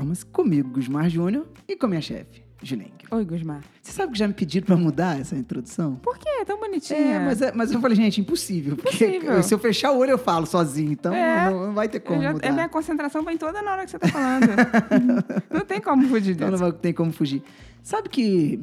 [0.00, 2.90] Performance, comigo, Gusmar Júnior, e com a minha chefe, Julengue.
[3.10, 3.60] Oi, Gusmar.
[3.82, 5.96] Você sabe que já me pediram pra mudar essa introdução?
[5.96, 6.28] Por quê?
[6.40, 6.98] É tão bonitinha.
[6.98, 8.76] É, mas, é- mas eu falei, gente, impossível.
[8.76, 10.92] Porque se eu fechar o olho, eu falo sozinho.
[10.92, 11.50] Então É.
[11.50, 12.48] não, não vai ter como já- mudar.
[12.48, 14.46] a minha concentração vem toda na hora que você tá falando.
[15.52, 16.62] não tem como fugir Então disso.
[16.62, 17.42] não vai- tem como fugir.
[17.82, 18.60] Sabe que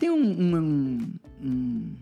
[0.00, 1.08] tem um, um,
[1.40, 1.96] um,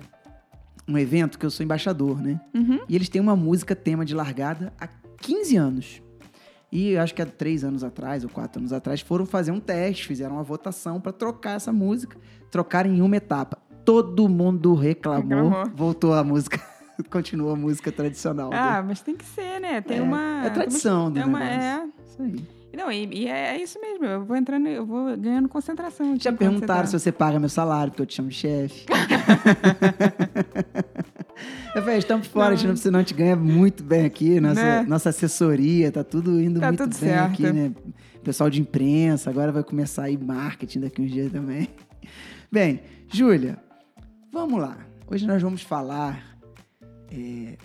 [0.89, 2.41] um evento que eu sou embaixador, né?
[2.55, 2.81] Uhum.
[2.89, 6.03] E eles têm uma música tema de largada há 15 anos.
[6.73, 10.07] E acho que há três anos atrás, ou quatro anos atrás, foram fazer um teste,
[10.07, 12.17] fizeram uma votação para trocar essa música,
[12.51, 13.59] trocar em uma etapa.
[13.85, 15.71] Todo mundo reclamou, Reclamou.
[15.75, 16.61] voltou a música,
[17.11, 18.51] continuou a música tradicional.
[18.53, 19.81] Ah, mas tem que ser, né?
[19.81, 20.47] Tem É, uma.
[20.47, 21.85] é tradição do é uma, é.
[22.07, 22.61] Isso aí.
[22.73, 24.05] Não, e, e é, é isso mesmo.
[24.05, 26.15] Eu vou entrando, eu vou ganhando concentração.
[26.21, 28.87] Já perguntaram você se você paga meu salário, porque eu te chamo de chefe.
[31.83, 34.63] falei, estamos fora, a gente não precisa não, a gente ganha muito bem aqui, nossa,
[34.63, 34.83] Né?
[34.89, 37.33] nossa assessoria, tá tudo indo Tá muito tudo bem certo.
[37.33, 37.73] aqui, né?
[38.23, 41.69] Pessoal de imprensa, agora vai começar aí marketing daqui uns dias também.
[42.53, 42.81] Bem,
[43.13, 43.59] Júlia,
[44.33, 44.79] vamos lá.
[45.07, 46.37] Hoje nós vamos falar
[47.11, 47.57] é,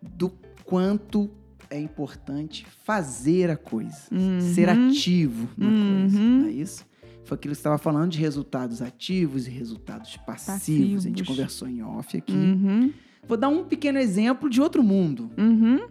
[0.00, 0.30] do
[0.64, 1.30] quanto
[1.70, 4.40] é importante fazer a coisa, Uhum.
[4.40, 6.40] ser ativo na coisa, Uhum.
[6.42, 6.84] não é isso?
[7.24, 11.06] Foi aquilo que você estava falando de resultados ativos e resultados passivos.
[11.06, 11.26] A gente Passivos.
[11.28, 12.32] conversou em off aqui.
[12.34, 12.92] Uhum,
[13.26, 15.30] Vou dar um pequeno exemplo de outro mundo.
[15.38, 15.86] uhum,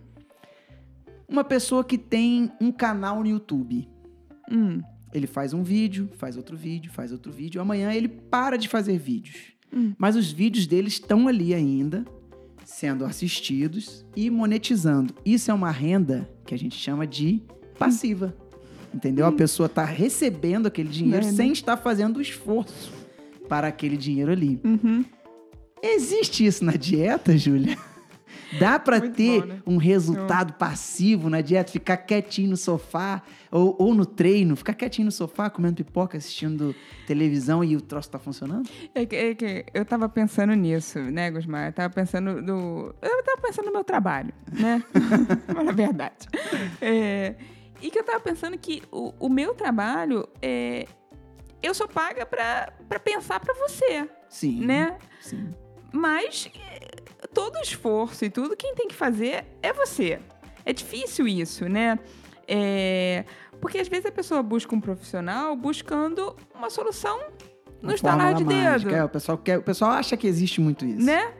[1.28, 3.88] Uma pessoa que tem um canal no YouTube.
[4.52, 4.82] hum,
[5.14, 7.62] Ele faz um vídeo, faz outro vídeo, faz outro vídeo.
[7.62, 9.54] Amanhã ele para de fazer vídeos.
[9.72, 9.94] Hum.
[9.98, 12.04] Mas os vídeos dele estão ali ainda,
[12.66, 15.14] sendo assistidos e monetizando.
[15.26, 17.42] Isso é uma renda que a gente chama de
[17.80, 18.36] passiva.
[18.94, 19.26] Entendeu?
[19.26, 21.30] A pessoa está recebendo aquele dinheiro Hum.
[21.30, 22.92] Né, sem estar fazendo o esforço
[23.50, 24.60] para aquele dinheiro ali.
[24.64, 25.04] uhum.
[25.84, 27.78] Existe isso na dieta, Júlia?
[28.60, 29.62] Dá Muito ter bom, né?
[29.66, 33.22] um resultado passivo na dieta, ficar quietinho no sofá
[33.52, 36.76] ou, ou no treino, ficar quietinho no sofá, comendo pipoca, assistindo
[37.08, 38.70] televisão e o troço tá funcionando?
[38.94, 41.70] É que, é que eu tava pensando nisso, né, Gusmar?
[41.70, 42.96] Eu tava pensando do.
[43.02, 44.84] Eu tava pensando no meu trabalho, né?
[45.54, 46.28] Mas é verdade.
[46.80, 47.36] É,
[47.82, 50.88] e que eu tava pensando que o, o meu trabalho é.
[51.62, 52.72] Eu sou paga pra
[53.04, 54.66] pensar pra você, Sim.
[54.66, 54.98] né?
[55.22, 55.50] Sim.
[55.94, 60.20] Mas eh, todo esforço e tudo, quem tem que fazer é você.
[60.66, 61.98] É difícil isso, né?
[62.48, 63.24] É,
[63.62, 67.18] porque às vezes a pessoa busca um profissional buscando uma solução
[67.82, 68.90] no Uma estalar de mágica.
[68.90, 71.06] dedo, É, o, pessoal quer, o pessoal acha que existe muito isso.
[71.06, 71.32] né?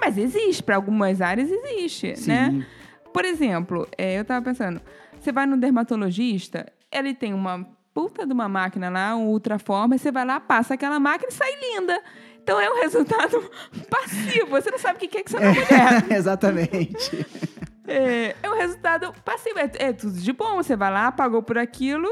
[0.00, 2.28] Mas existe, para algumas áreas existe, Sim.
[2.30, 2.66] né?
[3.12, 4.80] Por exemplo, é, eu tava pensando,
[5.20, 10.12] você vai no dermatologista, ele tem uma puta de uma máquina lá, um ultraforma, você
[10.12, 12.00] vai lá, passa aquela máquina e sai linda.
[12.48, 13.50] Então é um resultado
[13.90, 14.46] passivo.
[14.52, 16.12] Você não sabe o que é que você é uma mulher.
[16.18, 17.26] Exatamente.
[17.90, 19.58] É, é um resultado passivo.
[19.58, 20.56] É, é tudo de bom.
[20.56, 22.06] Você vai lá, pagou por aquilo,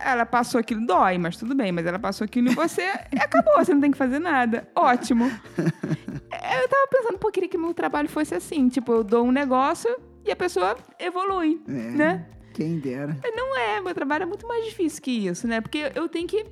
[0.00, 1.72] ela passou aquilo, dói, mas tudo bem.
[1.72, 3.52] Mas ela passou aquilo em você e acabou.
[3.56, 4.68] Você não tem que fazer nada.
[4.76, 5.24] Ótimo.
[5.58, 8.68] Eu tava pensando, pô, queria que meu trabalho fosse assim.
[8.68, 9.92] Tipo, eu dou um negócio
[10.24, 12.26] e a pessoa evolui, É, né?
[12.54, 13.18] Quem dera.
[13.34, 15.60] Não é, meu trabalho é muito mais difícil que isso, né?
[15.60, 16.46] Porque eu tenho que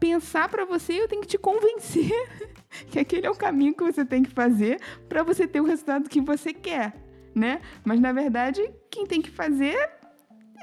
[0.00, 2.10] pensar pra você, eu tenho que te convencer
[2.90, 6.08] que aquele é o caminho que você tem que fazer pra você ter o resultado
[6.08, 6.94] que você quer,
[7.34, 7.60] né?
[7.84, 9.76] Mas na verdade, quem tem que fazer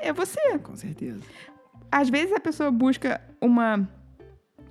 [0.01, 0.57] é você.
[0.59, 1.21] Com certeza.
[1.91, 3.87] Às vezes a pessoa busca uma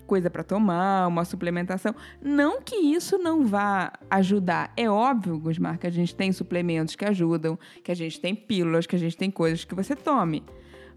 [0.07, 1.95] coisa pra tomar, uma suplementação.
[2.21, 4.73] Não que isso não vá ajudar.
[4.77, 8.87] É óbvio, Gusmar, que a gente tem suplementos que ajudam, que a gente tem pílulas,
[8.87, 10.45] que a gente tem coisas que você tome.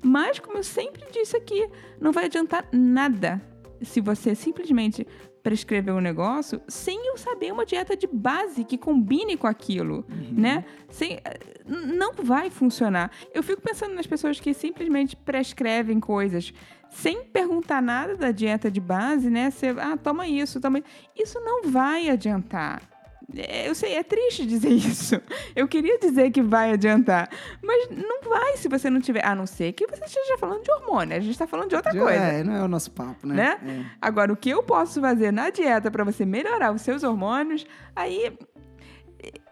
[0.01, 1.67] Mas, como eu sempre disse aqui,
[1.99, 3.41] não vai adiantar nada
[3.81, 5.05] se você simplesmente
[5.41, 10.65] prescrever um negócio sem eu saber uma dieta de base que combine com aquilo, né?
[10.89, 11.19] Sem,
[11.65, 13.09] n- não vai funcionar.
[13.33, 16.53] Eu fico pensando nas pessoas que simplesmente prescrevem coisas
[16.89, 19.49] sem perguntar nada da dieta de base, né?
[19.51, 20.81] Você, ah, toma isso, toma
[21.15, 21.39] isso.
[21.39, 22.81] não vai adiantar.
[23.35, 25.21] É, Eu sei, é triste dizer isso.
[25.55, 27.29] Eu queria dizer que vai adiantar,
[27.63, 29.25] mas não vai se você não tiver.
[29.25, 31.15] A não ser que você esteja falando de hormônio.
[31.15, 32.17] A gente está falando de outra Já- coisa.
[32.17, 33.35] É, não é o nosso papo, né?
[33.35, 33.59] Né?
[33.85, 33.85] É.
[34.01, 37.65] Agora, o que eu posso fazer na dieta para você melhorar os seus hormônios,
[37.95, 38.33] aí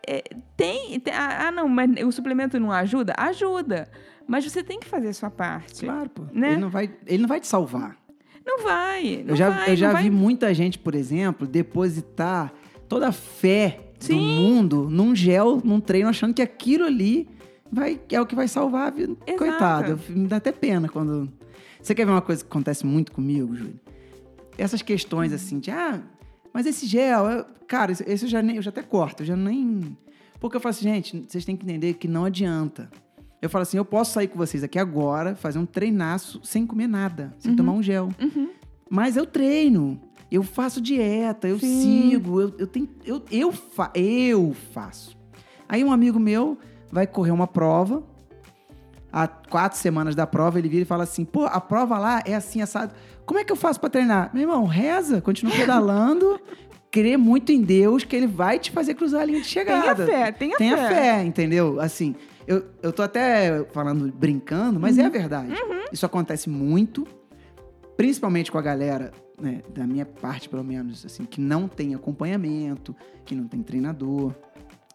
[0.07, 0.23] é,
[0.55, 3.13] tem, tem- Ah, ah, não, mas o suplemento não ajuda?
[3.17, 3.89] Ajuda.
[4.25, 5.85] Mas você tem que fazer a sua parte.
[5.85, 6.23] Claro, pô.
[6.33, 6.51] Né?
[6.53, 7.95] Ele, não vai, ele não vai te salvar.
[8.45, 9.23] Não vai.
[9.25, 10.03] Não eu já, vai, eu já não vai.
[10.03, 12.53] vi muita gente, por exemplo, depositar
[12.87, 14.19] toda a fé do Sim.
[14.19, 17.27] mundo num gel, num treino, achando que aquilo ali
[17.71, 19.13] vai, é o que vai salvar a vida.
[19.25, 19.37] Exato.
[19.37, 21.31] Coitado, me dá até pena quando.
[21.81, 23.79] Você quer ver uma coisa que acontece muito comigo, Júlio?
[24.57, 26.01] Essas questões assim de, ah,
[26.53, 29.35] mas esse gel, eu- cara, esse- eu já, nem, eu já até corto, eu já
[29.35, 29.95] nem.
[30.39, 32.89] Porque eu falo assim, gente, vocês têm que entender que não adianta.
[33.41, 36.87] Eu falo assim, eu posso sair com vocês aqui agora, fazer um treinaço sem comer
[36.87, 38.09] nada, sem tomar um gel.
[38.19, 38.49] Uhum.
[38.89, 39.99] Mas eu treino,
[40.31, 41.81] eu faço dieta, eu Sim.
[42.11, 42.89] sigo, eu, eu tenho.
[43.05, 45.15] Eu, eu, fa eu faço.
[45.69, 46.57] Aí um amigo meu
[46.91, 48.03] vai correr uma prova.
[49.11, 52.35] Há quatro semanas da prova, ele vira e fala assim: pô, a prova lá é
[52.35, 52.93] assim, assado.
[53.25, 54.29] Como é que eu faço pra treinar?
[54.33, 56.39] Meu irmão, reza, continua pedalando,
[56.91, 60.05] crê muito em Deus que ele vai te fazer cruzar a linha de Tenha chegada.
[60.05, 60.87] fé, tenha, Tenha fé.
[60.89, 61.79] fé, entendeu?
[61.79, 62.15] Assim,
[62.45, 65.07] eu, eu tô até falando, brincando, mas é Uhum.
[65.07, 65.53] a verdade.
[65.91, 67.05] Isso acontece muito,
[67.95, 72.95] principalmente com a galera, né, da minha parte, pelo menos, assim, que não tem acompanhamento,
[73.25, 74.33] que não tem treinador.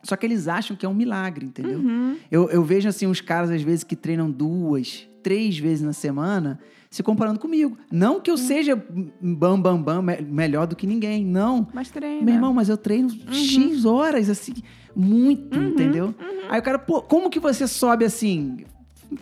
[0.03, 1.79] Só que eles acham que é um milagre, entendeu?
[1.79, 2.17] Uhum.
[2.31, 6.59] Eu, eu vejo, assim, uns caras, às vezes, que treinam duas, três vezes na semana,
[6.91, 7.79] se comparando comigo.
[7.91, 8.75] Não que eu seja
[9.21, 11.69] bam, bam, bam, me- melhor do que ninguém, não.
[11.73, 12.25] Mas treina.
[12.25, 14.55] Meu irmão, mas eu treino X horas, assim,
[14.95, 16.15] muito, Uhum, entendeu?
[16.51, 18.65] Aí o cara, pô, como que você sobe assim?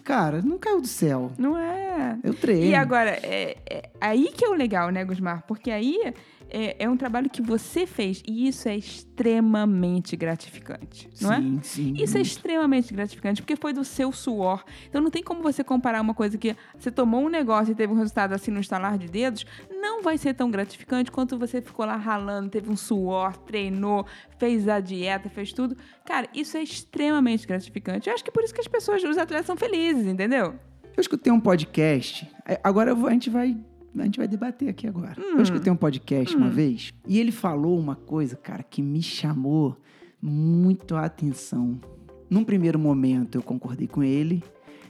[0.04, 1.32] Cara, não caiu do céu.
[1.38, 2.18] Não é?
[2.22, 2.64] Eu treino.
[2.64, 5.44] E agora, é, é aí que é o legal, né, Gusmar?
[5.46, 6.12] Porque aí
[6.50, 11.40] é, é um trabalho que você fez e isso é extremamente gratificante, não é?
[11.40, 11.94] sim, sim.
[11.96, 14.64] Isso é extremamente gratificante, porque foi do seu suor.
[14.88, 17.92] Então não tem como você comparar uma coisa que você tomou um negócio e teve
[17.92, 21.86] um resultado assim no estalar de dedos, não vai ser tão gratificante quanto você ficou
[21.86, 24.06] lá ralando, teve um suor, treinou,
[24.38, 25.76] fez a dieta, fez tudo.
[26.04, 28.08] Cara, isso é extremamente gratificante.
[28.08, 30.54] Eu acho que por isso que as pessoas, os atletas são felizes, entendeu?
[30.96, 32.30] Eu escutei um podcast.
[32.46, 33.56] é, Agora a gente vai.
[33.96, 35.16] A gente vai debater aqui agora.
[35.18, 35.36] Hum.
[35.36, 39.76] Eu escutei um podcast uma vez e ele falou uma coisa, cara, que me chamou
[40.22, 41.80] muito a atenção.
[42.28, 44.42] Num primeiro momento eu concordei com ele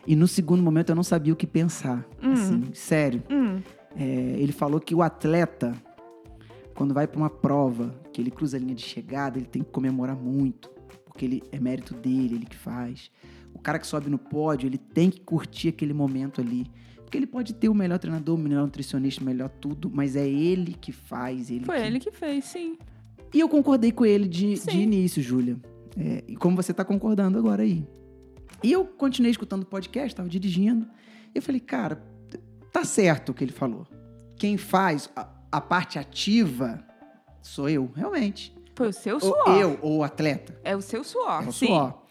[0.06, 2.06] e no segundo momento eu não sabia o que pensar.
[2.22, 3.22] Assim, sério.
[3.30, 3.60] Hum,
[3.96, 5.72] É, ele falou que o atleta,
[6.74, 9.70] quando vai para uma prova, que ele cruza a linha de chegada, ele tem que
[9.70, 10.70] comemorar muito,
[11.04, 13.10] porque ele é mérito dele, ele que faz.
[13.52, 16.66] O cara que sobe no pódio, ele tem que curtir aquele momento ali.
[17.10, 20.28] Porque ele pode ter o melhor treinador, o melhor nutricionista, o melhor tudo, mas é
[20.28, 21.50] ele que faz.
[21.50, 21.82] Ele foi que...
[21.84, 22.78] ele que fez, sim.
[23.34, 25.56] E eu concordei com ele de, de início, Júlia.
[25.98, 27.84] É, e como você tá concordando agora aí.
[28.62, 30.86] E eu continuei escutando o podcast, tava dirigindo.
[31.34, 32.00] E eu falei, cara,
[32.72, 33.88] tá certo o que ele falou.
[34.36, 36.80] Quem faz a, a parte ativa
[37.42, 38.54] sou eu, realmente.
[38.76, 39.58] Foi o seu Ou suor.
[39.58, 40.56] eu, ou o atleta.
[40.62, 41.66] É o seu suor, É o sim.
[41.66, 42.02] suor.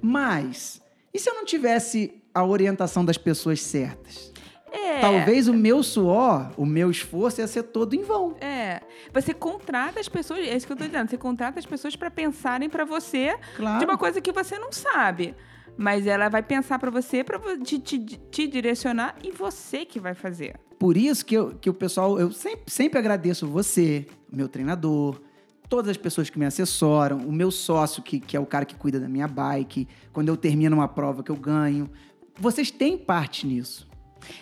[0.00, 0.82] Mas,
[1.14, 4.32] e se eu não tivesse a orientação das pessoas certas?
[4.70, 5.00] É.
[5.00, 8.34] Talvez o meu suor, o meu esforço ia ser todo em vão.
[8.40, 8.80] É.
[9.12, 12.10] Você contrata as pessoas, é isso que eu tô dizendo, você contrata as pessoas pra
[12.10, 13.78] pensarem pra você Claro.
[13.80, 15.34] de uma coisa que você não sabe.
[15.76, 20.14] Mas ela vai pensar pra você, vo- te, te, te direcionar e você que vai
[20.14, 20.54] fazer.
[20.78, 25.20] Por isso que, eu, que o pessoal, eu sempre, sempre agradeço você, meu treinador,
[25.68, 28.74] todas as pessoas que me assessoram, o meu sócio, que, que é o cara que
[28.74, 31.90] cuida da minha bike, quando eu termino uma prova que eu ganho.
[32.38, 33.88] Vocês têm parte nisso.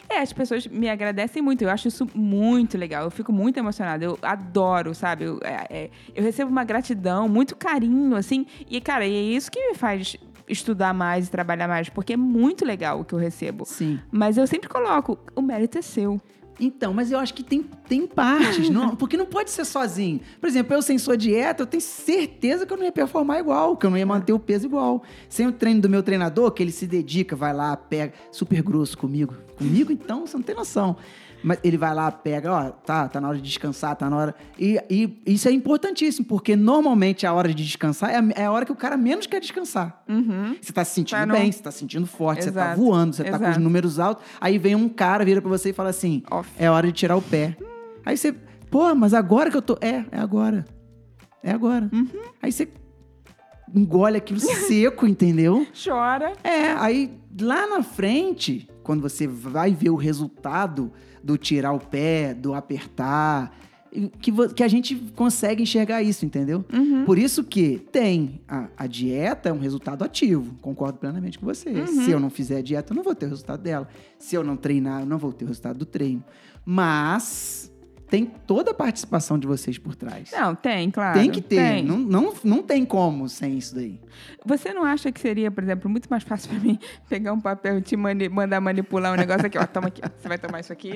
[0.09, 1.63] É, as pessoas me agradecem muito.
[1.63, 3.05] Eu acho isso muito legal.
[3.05, 4.05] Eu fico muito emocionada.
[4.05, 5.25] Eu adoro, sabe?
[5.25, 8.47] Eu, é- é- eu recebo uma gratidão, muito carinho, assim.
[8.69, 10.17] E, cara, é isso que me faz
[10.47, 13.65] estudar mais e trabalhar mais, porque é muito legal o que eu recebo.
[13.65, 13.99] Sim.
[14.11, 16.21] Mas eu sempre coloco, o mérito é seu.
[16.61, 20.21] Então, mas eu acho que tem, tem partes, não, porque não pode ser sozinho.
[20.39, 23.77] Por exemplo, eu sem sua dieta, eu tenho certeza que eu não ia performar igual,
[23.77, 25.03] que eu não ia manter o peso igual.
[25.29, 28.99] Sem o treino do meu treinador, que ele se dedica, vai lá, pega, super grosso
[28.99, 29.35] comigo.
[29.57, 30.97] Comigo, então, você não tem noção.
[31.43, 34.35] Mas ele vai lá, pega, ó, tá, tá na hora de descansar, tá na hora.
[34.59, 38.53] E, e isso é importantíssimo, porque normalmente a hora de descansar é a, é a
[38.53, 40.03] hora que o cara menos quer descansar.
[40.09, 40.57] Uhum.
[40.61, 43.25] Você tá se sentindo bem, você tá se sentindo forte, você tá Exato, voando, você
[43.25, 43.61] tá com os exato.
[43.61, 44.25] números altos.
[44.41, 46.51] Aí vem um cara, vira pra você e fala assim: Off.
[46.59, 47.57] é hora de tirar o pé.
[48.05, 48.33] Aí você,
[48.71, 49.79] pô, mas agora que eu tô.
[49.81, 50.65] É, é agora.
[51.43, 51.89] É agora.
[51.93, 52.09] Uhum.
[52.43, 52.69] Aí você
[53.75, 55.67] engole aquilo seco, entendeu?
[55.73, 56.33] Chora.
[56.45, 60.91] É, aí lá na frente, quando você vai ver o resultado
[61.23, 63.57] do tirar o pé, do apertar,
[64.21, 66.65] que, que a gente consegue enxergar isso, entendeu?
[66.73, 67.05] Uhum.
[67.05, 71.71] Por isso que tem a, a dieta é um resultado ativo, concordo plenamente com você.
[71.71, 71.87] Uhum.
[71.87, 73.87] Se eu não fizer a dieta, eu não vou ter o resultado dela.
[74.19, 76.25] Se eu não treinar, eu não vou ter o resultado do treino.
[76.67, 77.73] Mas
[78.11, 80.31] tem toda a participação de vocês por trás.
[80.33, 81.19] Não, tem, claro.
[81.19, 81.57] tem que ter.
[81.57, 81.85] tem.
[81.85, 84.01] Não, não, não tem como sem isso daí.
[84.45, 87.79] Você não acha que seria, por exemplo, muito mais fácil pra mim pegar um papel
[87.79, 89.57] e te mani- mandar manipular um negócio aqui?
[89.57, 90.01] Ó, toma aqui.
[90.05, 90.09] ó.
[90.19, 90.93] Você vai tomar isso aqui.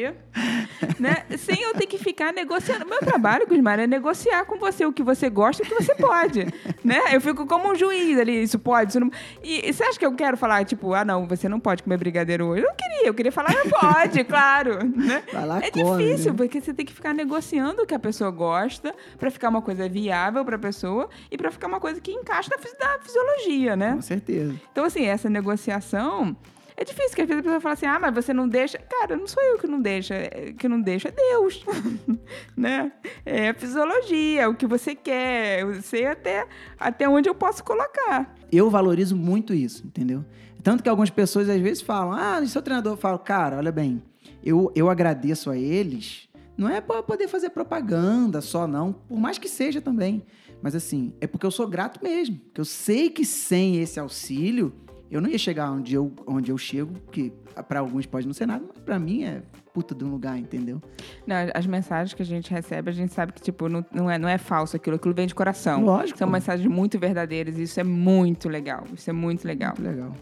[0.99, 1.25] né?
[1.39, 2.85] Sem eu ter que ficar negociando.
[2.87, 5.95] Meu trabalho, Gusmar, é negociar com você o que você gosta e o que você
[5.95, 6.47] pode.
[6.85, 7.01] Né?
[7.13, 9.11] Eu fico como um juiz ali, isso pode, isso não...
[9.43, 11.97] E, e você acha que eu quero falar, tipo, ah, não, você não pode comer
[11.97, 12.63] brigadeiro hoje?
[12.63, 15.23] Eu não queria, eu queria falar, não pode, claro, né?
[15.33, 16.37] Vai lá, é come, difícil, né?
[16.37, 19.89] porque você tem que ficar negociando o que a pessoa gosta pra ficar uma coisa
[19.89, 23.95] viável pra pessoa e pra ficar uma coisa que encaixa na, fisi- na fisiologia, né?
[23.95, 24.55] Com certeza.
[24.71, 26.37] Então, assim, essa negociação
[26.77, 28.79] é difícil, porque às vezes a pessoa fala assim, ah, mas você não deixa.
[28.79, 31.65] Cara, não sou eu que não deixa, é- que não deixa, é Deus.
[32.57, 32.93] né?
[33.25, 36.47] É a fisiologia, é o que você quer, eu sei até,
[36.79, 38.35] até onde eu posso colocar.
[38.51, 40.25] Eu valorizo muito isso, entendeu?
[40.63, 42.95] Tanto que algumas pessoas às vezes falam, ah, e seu treinador?
[42.95, 44.03] Eu falo, cara, olha bem,
[44.43, 49.39] eu, eu agradeço a eles, não é para poder fazer propaganda só, não, por mais
[49.39, 50.25] que seja também.
[50.63, 52.39] Mas assim, é porque eu sou grato mesmo.
[52.39, 54.73] Porque eu sei que sem esse auxílio,
[55.17, 57.33] eu não ia chegar onde eu, onde eu chego, que
[57.69, 59.43] para alguns pode não ser nada, mas para mim é
[59.73, 60.81] puta de um lugar, entendeu?
[61.27, 64.19] Não, as mensagens que a gente recebe, a gente sabe que, tipo, não, não, é,
[64.19, 65.85] não é falso aquilo, aquilo vem de coração.
[65.85, 66.19] Lógico.
[66.19, 68.85] São mensagens muito verdadeiras, e isso é muito legal.
[68.95, 69.75] Isso é muito legal.
[69.79, 70.13] Muito legal.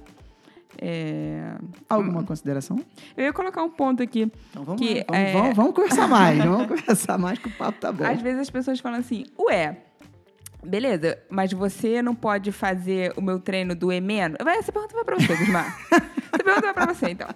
[0.81, 1.55] É,
[1.89, 2.79] Alguma consideração?
[3.17, 4.31] Eu ia colocar um ponto aqui.
[4.51, 7.53] Então vamos Que, lá, vamos, é- vamos, vamos conversar mais, vamos conversar mais que o
[7.53, 8.05] papo tá bom.
[8.05, 9.77] Às vezes as pessoas falam assim, ué,
[10.65, 14.39] beleza, mas você não pode fazer o meu treino doer menos?
[14.43, 15.79] Vai, Essa pergunta vai pra você, Gusmar.
[15.91, 17.29] Essa pergunta vai pra você, então.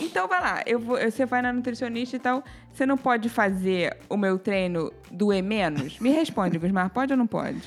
[0.00, 3.96] Então vai lá, eu vou, você vai na nutricionista e tal, você não pode fazer
[4.08, 5.98] o meu treino doer menos?
[5.98, 7.62] Me responde, Gusmar, pode ou não pode?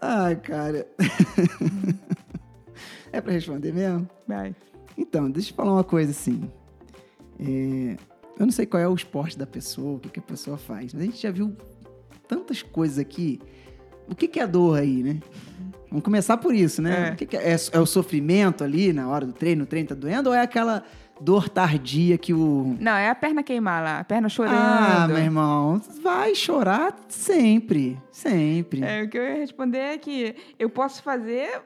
[0.00, 0.86] Ai, cara.
[3.10, 4.08] é pra responder mesmo?
[4.28, 4.54] Vai.
[4.98, 6.50] Então, deixa eu falar uma coisa assim.
[7.40, 7.96] É,
[8.38, 10.92] eu não sei qual é o esporte da pessoa, o que, que a pessoa faz,
[10.92, 11.56] mas a gente já viu
[12.28, 13.40] tantas coisas aqui.
[14.08, 15.20] O que, que é dor aí, né?
[15.88, 17.08] Vamos começar por isso, né?
[17.08, 17.12] É.
[17.12, 17.52] O que que é?
[17.52, 20.40] É, é o sofrimento ali na hora do treino, o treino tá doendo, ou é
[20.40, 20.84] aquela
[21.20, 22.76] dor tardia que o.
[22.78, 24.56] Não, é a perna queimar lá, a perna chorando.
[24.56, 27.98] Ah, meu irmão, vai chorar sempre.
[28.10, 28.82] Sempre.
[28.82, 31.62] É, o que eu ia responder é que eu posso fazer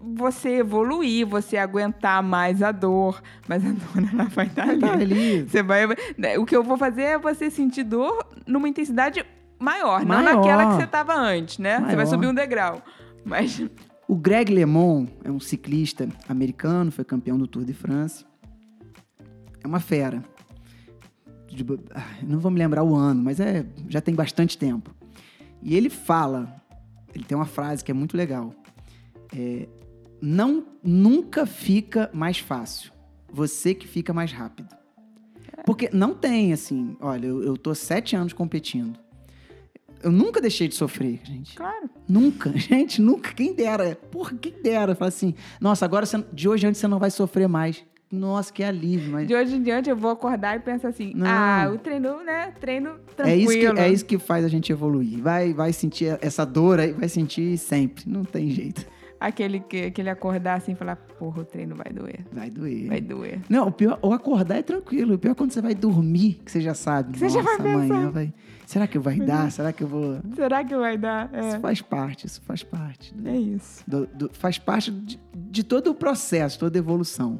[0.00, 4.80] você evoluir, você aguentar mais a dor, mas a dor ela vai estar ali.
[4.80, 5.42] Tá ali.
[5.42, 9.24] Você vai, né, o que eu vou fazer é você sentir dor numa intensidade
[9.60, 10.34] maior, não Maior.
[10.36, 11.76] naquela que você estava antes, né?
[11.76, 12.06] Você vai Maior.
[12.06, 12.82] subir um degrau.
[13.24, 13.62] Mas
[14.08, 18.24] O Greg LeMond é um ciclista americano, foi campeão do Tour de France.
[19.62, 20.24] É uma fera.
[21.94, 24.94] Ah, não vou me lembrar o ano, mas é já tem bastante tempo.
[25.62, 26.60] E ele fala,
[27.14, 28.54] ele tem uma frase que é muito legal.
[29.36, 29.68] É,
[30.20, 32.92] não nunca fica mais fácil.
[33.32, 34.68] Você que fica mais rápido.
[35.66, 38.98] Porque não tem assim, olha, eu, eu tô sete anos competindo.
[40.02, 41.54] Eu nunca deixei de sofrer, gente.
[41.56, 43.32] claro, Nunca, gente, nunca.
[43.32, 43.94] Quem dera.
[44.10, 44.94] Porra, quem dera.
[44.94, 47.84] Fala assim, nossa, agora você- de hoje em diante você não vai sofrer mais.
[48.12, 49.28] Nossa, que alívio, mas.
[49.28, 51.26] de hoje em diante eu vou acordar e pensar assim: Não.
[51.28, 52.52] ah, o treino, né?
[52.60, 53.52] Treino É tranquilo.
[53.52, 55.22] isso, que, é isso que faz a gente evoluir.
[55.22, 58.02] Vai, vai sentir essa dor aí, vai sentir sempre.
[58.08, 58.84] Não tem jeito.
[59.20, 62.24] Aquele que aquele acordar assim e falar: porra, o treino vai doer.
[62.32, 62.88] Vai doer.
[62.88, 63.40] Vai doer.
[63.50, 65.14] Não, o pior, o acordar é tranquilo.
[65.14, 67.18] O pior é quando você vai dormir, que você já sabe.
[67.18, 67.94] você já nossa, vai pensar.
[67.94, 68.32] amanhã vai.
[68.64, 69.50] Será que vai dar?
[69.52, 70.20] Será que eu vou.
[70.34, 71.28] Será que vai dar?
[71.34, 73.14] É, Isso faz parte, isso faz parte.
[73.24, 73.84] é isso.
[73.86, 77.38] Do- do- faz parte de, de todo o processo, toda a evolução.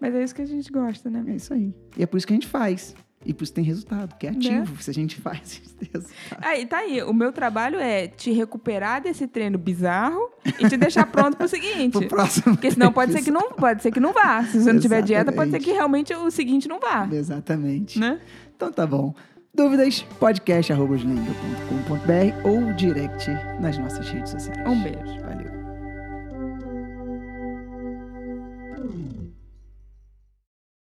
[0.00, 1.22] Mas é isso que a gente gosta, né?
[1.28, 1.72] É isso aí.
[1.96, 2.94] E é por isso que a gente faz.
[3.24, 4.36] E por isso tem resultado, que é Né?
[4.36, 4.82] ativo.
[4.82, 6.02] Se a gente faz, a gente tem.
[6.44, 7.02] Aí, tá aí.
[7.02, 11.92] O meu trabalho é te recuperar desse treino bizarro e te deixar pronto pro seguinte.
[11.92, 12.54] Pro próximo.
[12.54, 14.44] Porque senão pode ser que não, pode ser que não vá.
[14.44, 15.64] Se você não tiver dieta, pode ser Exatamente.
[15.64, 17.98] que realmente o seguinte não vá, Exatamente.
[17.98, 18.20] né?
[18.54, 19.14] Então tá bom.
[19.54, 20.04] Dúvidas?
[20.18, 24.68] podcast.com.br ou direct nas nossas redes sociais.
[24.68, 25.23] Um beijo.